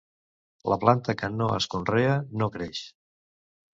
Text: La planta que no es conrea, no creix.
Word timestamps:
La 0.73 0.77
planta 0.85 1.15
que 1.21 1.29
no 1.33 1.49
es 1.57 1.67
conrea, 1.75 2.17
no 2.43 2.49
creix. 2.57 2.81